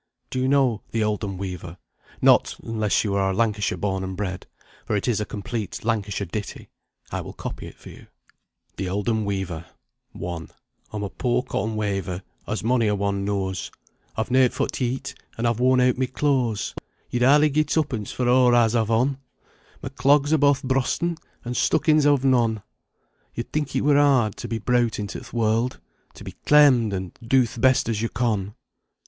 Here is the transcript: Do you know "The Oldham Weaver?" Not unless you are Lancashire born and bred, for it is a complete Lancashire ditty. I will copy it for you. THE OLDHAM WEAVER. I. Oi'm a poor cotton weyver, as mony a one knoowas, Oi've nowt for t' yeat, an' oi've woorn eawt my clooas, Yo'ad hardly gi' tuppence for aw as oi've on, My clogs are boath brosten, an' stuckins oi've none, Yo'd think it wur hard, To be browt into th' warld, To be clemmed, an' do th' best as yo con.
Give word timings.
Do 0.31 0.39
you 0.39 0.47
know 0.47 0.81
"The 0.89 1.03
Oldham 1.03 1.37
Weaver?" 1.37 1.77
Not 2.23 2.55
unless 2.63 3.03
you 3.03 3.13
are 3.13 3.35
Lancashire 3.35 3.77
born 3.77 4.03
and 4.03 4.17
bred, 4.17 4.47
for 4.83 4.95
it 4.95 5.07
is 5.07 5.21
a 5.21 5.27
complete 5.27 5.85
Lancashire 5.85 6.25
ditty. 6.25 6.69
I 7.11 7.21
will 7.21 7.33
copy 7.33 7.67
it 7.67 7.75
for 7.77 7.89
you. 7.89 8.07
THE 8.77 8.89
OLDHAM 8.89 9.25
WEAVER. 9.25 9.63
I. 10.15 10.17
Oi'm 10.91 11.03
a 11.03 11.09
poor 11.11 11.43
cotton 11.43 11.75
weyver, 11.75 12.23
as 12.47 12.63
mony 12.63 12.87
a 12.87 12.95
one 12.95 13.23
knoowas, 13.23 13.69
Oi've 14.17 14.31
nowt 14.31 14.53
for 14.53 14.67
t' 14.69 14.87
yeat, 14.89 15.13
an' 15.37 15.45
oi've 15.45 15.59
woorn 15.59 15.79
eawt 15.79 15.99
my 15.99 16.07
clooas, 16.07 16.73
Yo'ad 17.11 17.21
hardly 17.21 17.51
gi' 17.51 17.65
tuppence 17.65 18.11
for 18.11 18.27
aw 18.27 18.49
as 18.55 18.75
oi've 18.75 18.89
on, 18.89 19.19
My 19.83 19.89
clogs 19.89 20.33
are 20.33 20.39
boath 20.39 20.63
brosten, 20.63 21.15
an' 21.45 21.53
stuckins 21.53 22.07
oi've 22.07 22.25
none, 22.25 22.63
Yo'd 23.35 23.51
think 23.53 23.75
it 23.75 23.81
wur 23.81 23.97
hard, 23.97 24.35
To 24.37 24.47
be 24.47 24.57
browt 24.59 24.97
into 24.97 25.19
th' 25.19 25.31
warld, 25.31 25.79
To 26.15 26.23
be 26.23 26.31
clemmed, 26.47 26.91
an' 26.91 27.11
do 27.21 27.45
th' 27.45 27.61
best 27.61 27.87
as 27.87 28.01
yo 28.01 28.09
con. 28.09 28.55